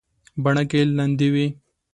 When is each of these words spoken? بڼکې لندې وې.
بڼکې 0.43 0.81
لندې 0.97 1.27
وې. 1.33 1.47